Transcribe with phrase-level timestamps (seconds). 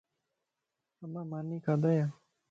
[1.03, 2.01] اما ماني کادايَ؟